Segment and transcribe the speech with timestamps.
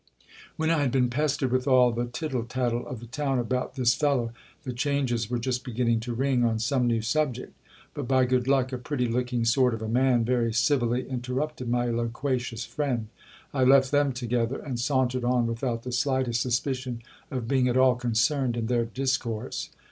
[0.57, 3.93] When I had been pestered with all the tittle tattle of the town about this
[3.93, 7.53] fellow, the changes were just beginning to ring on some new subject;
[7.93, 11.85] but, by good luck, a pretty looking sort of a man very civilly interrupted my
[11.85, 13.09] loquacious friend.
[13.53, 17.95] I left them together, and sauntered on without the slightest suspicion of being at all
[17.95, 19.69] concerned in their discourse.